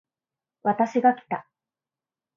[0.63, 1.45] 私がきた